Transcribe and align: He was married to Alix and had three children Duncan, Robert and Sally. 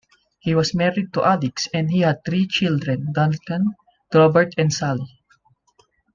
He 0.39 0.55
was 0.55 0.73
married 0.73 1.13
to 1.13 1.23
Alix 1.23 1.67
and 1.75 1.93
had 1.95 2.25
three 2.25 2.47
children 2.47 3.13
Duncan, 3.13 3.75
Robert 4.11 4.51
and 4.57 4.73
Sally. 4.73 5.19